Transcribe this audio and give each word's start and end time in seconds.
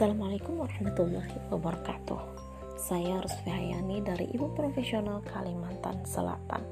Assalamualaikum 0.00 0.64
warahmatullahi 0.64 1.36
wabarakatuh. 1.52 2.20
Saya 2.80 3.20
Rusfi 3.20 3.52
Hayani 3.52 4.00
dari 4.00 4.32
Ibu 4.32 4.56
Profesional 4.56 5.20
Kalimantan 5.28 6.08
Selatan. 6.08 6.64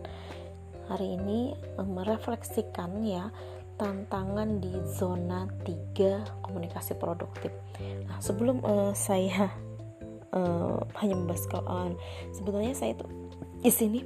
Hari 0.89 1.21
ini 1.21 1.53
eh, 1.53 1.85
merefleksikan 1.85 3.05
ya 3.05 3.29
tantangan 3.77 4.65
di 4.65 4.73
zona 4.97 5.45
3 5.61 6.41
komunikasi 6.41 6.97
produktif. 6.97 7.53
Nah 8.09 8.17
sebelum 8.17 8.65
uh, 8.65 8.97
saya 8.97 9.53
uh, 10.33 10.81
hanya 10.97 11.13
membahas 11.13 11.45
uh, 11.53 11.93
sebetulnya 12.33 12.73
saya 12.73 12.97
itu 12.97 13.05
di 13.61 13.69
sini 13.69 14.01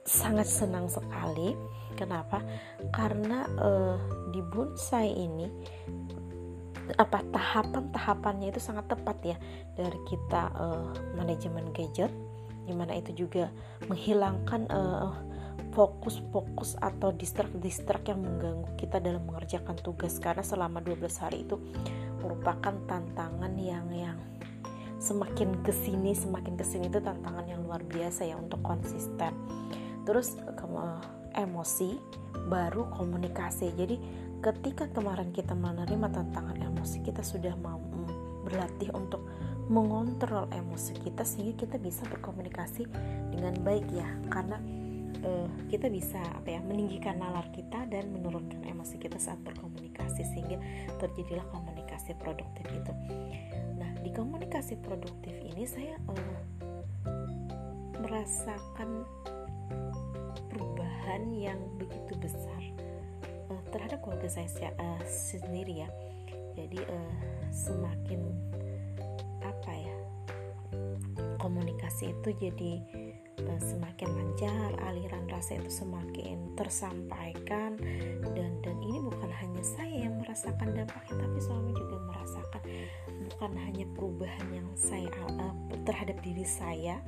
sangat 0.00 0.48
senang 0.48 0.88
sekali. 0.88 1.52
Kenapa? 1.92 2.40
Karena 2.88 3.44
uh, 3.60 4.00
di 4.32 4.40
bonsai 4.40 5.12
ini 5.12 5.44
apa 6.94 7.18
tahapan-tahapannya 7.34 8.54
itu 8.54 8.62
sangat 8.62 8.86
tepat 8.86 9.18
ya 9.26 9.36
dari 9.74 9.98
kita 10.06 10.54
uh, 10.54 10.94
manajemen 11.18 11.74
gadget 11.74 12.14
di 12.66 12.74
mana 12.74 12.98
itu 12.98 13.26
juga 13.26 13.50
menghilangkan 13.86 14.66
fokus-fokus 15.70 16.74
uh, 16.78 16.90
atau 16.90 17.14
distrak-distrak 17.14 18.10
yang 18.10 18.22
mengganggu 18.26 18.74
kita 18.74 18.98
dalam 18.98 19.22
mengerjakan 19.22 19.78
tugas. 19.78 20.18
Karena 20.18 20.42
selama 20.42 20.82
12 20.82 21.06
hari 21.22 21.46
itu 21.46 21.62
merupakan 22.18 22.74
tantangan 22.90 23.54
yang 23.54 23.86
yang 23.94 24.18
semakin 24.98 25.62
ke 25.62 25.70
sini 25.70 26.16
semakin 26.16 26.58
ke 26.58 26.64
sini 26.66 26.90
itu 26.90 26.98
tantangan 26.98 27.46
yang 27.46 27.62
luar 27.62 27.86
biasa 27.86 28.26
ya 28.26 28.34
untuk 28.34 28.58
konsisten. 28.66 29.30
Terus 30.02 30.34
uh, 30.42 30.98
emosi 31.38 32.00
baru 32.50 32.90
komunikasi. 32.90 33.70
Jadi 33.78 33.96
ketika 34.40 34.88
kemarin 34.92 35.32
kita 35.32 35.56
menerima 35.56 36.08
tantangan 36.12 36.58
emosi 36.60 37.02
kita 37.02 37.22
sudah 37.24 37.54
mau 37.58 37.80
berlatih 38.46 38.94
untuk 38.94 39.26
mengontrol 39.66 40.46
emosi 40.54 40.94
kita 41.02 41.26
sehingga 41.26 41.66
kita 41.66 41.76
bisa 41.82 42.06
berkomunikasi 42.06 42.86
dengan 43.34 43.58
baik 43.66 43.86
ya. 43.90 44.06
Karena 44.30 44.62
uh, 45.26 45.50
kita 45.66 45.90
bisa 45.90 46.22
apa 46.22 46.54
ya 46.54 46.60
meninggikan 46.62 47.18
nalar 47.18 47.50
kita 47.50 47.90
dan 47.90 48.14
menurunkan 48.14 48.62
emosi 48.62 49.02
kita 49.02 49.18
saat 49.18 49.42
berkomunikasi 49.42 50.22
sehingga 50.22 50.62
terjadilah 51.02 51.46
komunikasi 51.50 52.14
produktif 52.22 52.66
itu. 52.70 52.92
Nah 53.74 53.90
di 53.98 54.14
komunikasi 54.14 54.78
produktif 54.78 55.34
ini 55.42 55.66
saya 55.66 55.98
uh, 56.06 56.38
merasakan 57.98 59.02
perubahan 60.46 61.26
yang 61.34 61.58
begitu 61.74 62.14
besar 62.22 62.65
terhadap 63.76 64.00
keluarga 64.00 64.32
saya 64.32 64.72
uh, 64.80 65.02
sendiri 65.04 65.84
ya. 65.84 65.88
Jadi 66.56 66.80
uh, 66.80 67.16
semakin 67.52 68.24
apa 69.44 69.72
ya 69.76 69.96
komunikasi 71.36 72.16
itu 72.16 72.28
jadi 72.40 72.72
uh, 73.44 73.60
semakin 73.60 74.08
lancar 74.10 74.72
aliran 74.88 75.28
rasa 75.28 75.60
itu 75.60 75.68
semakin 75.70 76.56
tersampaikan 76.56 77.76
dan 78.34 78.50
dan 78.64 78.76
ini 78.82 78.98
bukan 78.98 79.30
hanya 79.30 79.62
saya 79.62 80.08
yang 80.08 80.16
merasakan 80.18 80.74
dampaknya 80.74 81.14
tapi 81.22 81.38
suami 81.38 81.70
juga 81.76 81.96
merasakan 82.08 82.62
bukan 83.30 83.52
hanya 83.62 83.86
perubahan 83.94 84.48
yang 84.50 84.68
saya 84.74 85.06
uh, 85.38 85.54
terhadap 85.86 86.18
diri 86.24 86.42
saya 86.42 86.98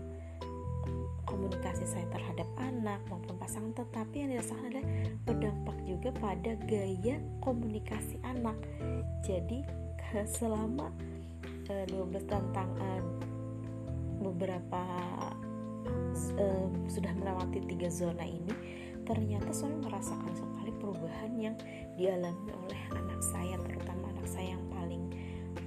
komunikasi 1.29 1.85
saya 1.85 2.09
terhadap 2.09 2.49
anak 2.57 3.05
maupun 3.13 3.37
pasangan 3.37 3.77
tetapi 3.77 4.25
yang 4.25 4.31
dirasakan 4.33 4.73
adalah 4.73 4.87
berdampak 5.29 5.77
juga 5.85 6.09
pada 6.17 6.57
gaya 6.65 7.21
komunikasi 7.45 8.17
anak. 8.25 8.57
Jadi 9.21 9.61
selama 10.25 10.89
uh, 11.69 11.85
12 11.85 12.25
tentang 12.25 12.69
uh, 12.81 13.03
beberapa 14.25 14.83
uh, 16.41 16.69
sudah 16.89 17.13
melewati 17.13 17.61
tiga 17.69 17.93
zona 17.93 18.25
ini 18.25 18.55
ternyata 19.05 19.53
saya 19.53 19.73
merasakan 19.81 20.33
sekali 20.37 20.73
perubahan 20.81 21.33
yang 21.37 21.57
dialami 21.97 22.53
oleh 22.53 22.81
anak 22.93 23.21
saya 23.25 23.57
terutama 23.65 24.09
anak 24.17 24.29
saya 24.29 24.57
yang 24.57 24.65
paling 24.73 25.05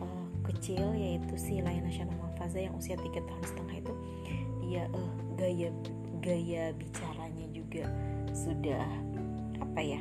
uh, 0.01 0.25
kecil 0.45 0.93
yaitu 0.93 1.33
si 1.38 1.61
Layan 1.61 1.85
Nasional 1.85 2.17
Mafaza 2.22 2.61
yang 2.61 2.73
usia 2.78 2.97
tiga 2.97 3.22
tahun 3.25 3.43
setengah 3.45 3.75
itu 3.81 3.93
dia 4.71 4.87
uh, 4.95 5.11
gaya 5.35 5.67
gaya 6.23 6.71
bicaranya 6.71 7.43
juga 7.51 7.83
sudah 8.31 8.87
apa 9.59 9.81
ya 9.83 9.99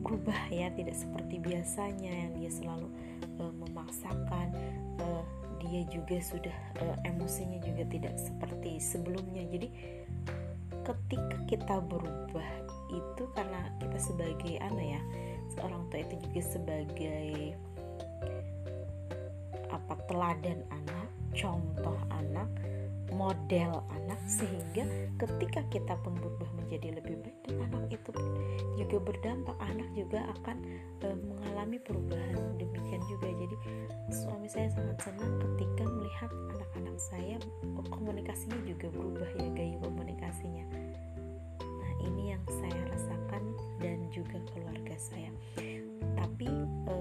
berubah 0.00 0.48
ya 0.48 0.72
tidak 0.72 0.96
seperti 0.96 1.44
biasanya 1.44 2.08
yang 2.08 2.32
dia 2.40 2.50
selalu 2.50 2.88
uh, 3.36 3.52
memaksakan. 3.52 4.48
Uh, 4.96 5.24
dia 5.62 5.86
juga 5.92 6.18
sudah 6.18 6.56
uh, 6.82 6.96
emosinya 7.06 7.62
juga 7.62 7.86
tidak 7.86 8.18
seperti 8.18 8.82
sebelumnya. 8.82 9.46
Jadi 9.46 9.68
ketika 10.82 11.36
kita 11.46 11.76
berubah 11.86 12.48
itu 12.90 13.22
karena 13.36 13.70
kita 13.78 13.98
sebagai 14.00 14.58
anak 14.58 14.98
ya 14.98 15.02
seorang 15.54 15.86
tua 15.92 16.00
itu 16.02 16.16
juga 16.28 16.40
sebagai 16.42 17.30
apa 19.70 19.94
teladan 20.10 20.60
anak 20.68 21.08
contoh 21.32 21.96
anak 22.12 22.48
model 23.14 23.84
anak 23.92 24.20
sehingga 24.24 24.84
ketika 25.20 25.60
kita 25.68 25.94
pun 26.00 26.16
berubah 26.16 26.48
menjadi 26.58 26.98
lebih 26.98 27.20
baik 27.20 27.38
dan 27.46 27.56
anak 27.68 27.84
itu 27.92 28.10
juga 28.80 28.96
berdampak 29.02 29.56
anak 29.60 29.88
juga 29.92 30.24
akan 30.40 30.56
e, 31.04 31.06
mengalami 31.16 31.78
perubahan. 31.80 32.56
Demikian 32.56 33.02
juga 33.06 33.28
jadi 33.28 33.56
suami 34.10 34.48
saya 34.48 34.68
sangat 34.72 34.98
senang 35.04 35.32
ketika 35.40 35.84
melihat 35.86 36.30
anak-anak 36.56 36.96
saya 36.98 37.36
komunikasinya 37.92 38.60
juga 38.64 38.88
berubah 38.90 39.30
ya 39.36 39.48
gaya 39.52 39.76
komunikasinya. 39.84 40.64
Nah 41.60 41.92
ini 42.08 42.32
yang 42.34 42.42
saya 42.48 42.80
rasakan 42.90 43.42
dan 43.78 43.98
juga 44.10 44.40
keluarga 44.50 44.96
saya. 44.96 45.30
Tapi 46.16 46.48
e, 46.88 46.94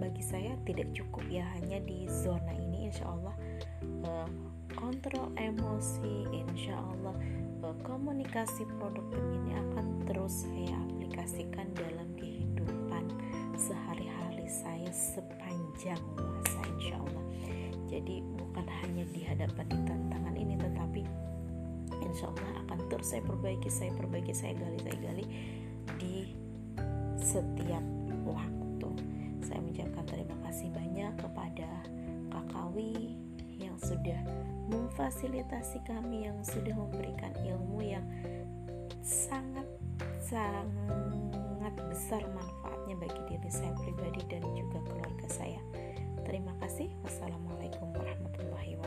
bagi 0.00 0.24
saya 0.24 0.56
tidak 0.64 0.88
cukup 0.96 1.22
ya 1.28 1.44
hanya 1.60 1.76
di 1.84 2.08
zona 2.08 2.56
ini 2.56 2.88
insya 2.88 3.04
Allah 3.04 3.36
uh, 4.08 4.28
kontrol 4.76 5.32
emosi 5.38 6.26
insya 6.30 6.76
Allah 6.76 7.16
uh, 7.64 7.76
komunikasi 7.86 8.66
produktif 8.78 9.22
ini 9.22 9.56
akan 9.56 10.06
terus 10.06 10.46
saya 10.46 10.76
aplikasikan 10.90 11.66
dalam 11.74 12.08
kehidupan 12.18 13.04
sehari-hari 13.54 14.46
saya 14.46 14.90
sepanjang 14.90 16.00
masa 16.18 16.60
insya 16.78 16.96
Allah 16.98 17.24
jadi 17.90 18.22
bukan 18.38 18.66
hanya 18.84 19.04
di 19.10 19.20
hadapan 19.26 19.66
di 19.66 19.78
tantangan 19.86 20.34
ini 20.38 20.54
tetapi 20.58 21.02
insya 22.02 22.30
Allah 22.30 22.66
akan 22.66 22.78
terus 22.90 23.10
saya 23.10 23.22
perbaiki 23.26 23.70
saya 23.70 23.90
perbaiki 23.94 24.32
saya 24.34 24.54
gali 24.54 24.78
saya 24.82 24.98
gali 24.98 25.24
di 25.98 26.32
setiap 27.20 27.84
waktu. 28.24 28.90
Saya 29.44 29.60
mengucapkan 29.60 30.04
terima 30.08 30.36
kasih 30.48 30.68
banyak 30.72 31.12
kepada 31.20 31.70
Kakawi 32.32 33.16
yang 33.60 33.76
sudah 33.78 34.16
memfasilitasi 34.72 35.84
kami 35.84 36.26
yang 36.26 36.40
sudah 36.40 36.72
memberikan 36.72 37.32
ilmu 37.44 37.84
yang 37.84 38.04
sangat 39.04 39.68
sangat 40.20 41.74
besar 41.90 42.22
manfaatnya 42.32 42.96
bagi 42.96 43.20
diri 43.28 43.50
saya 43.50 43.72
pribadi 43.78 44.22
dan 44.30 44.42
juga 44.56 44.80
keluarga 44.88 45.26
saya. 45.28 45.60
Terima 46.24 46.54
kasih. 46.62 46.88
Wassalamualaikum 47.02 47.90
warahmatullahi 47.94 48.78